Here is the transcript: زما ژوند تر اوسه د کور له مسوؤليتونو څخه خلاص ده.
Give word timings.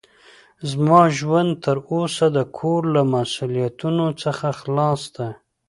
زما 0.69 1.01
ژوند 1.17 1.51
تر 1.63 1.77
اوسه 1.93 2.25
د 2.35 2.37
کور 2.57 2.81
له 2.95 3.01
مسوؤليتونو 3.13 4.05
څخه 4.23 4.47
خلاص 4.59 5.01
ده. 5.15 5.27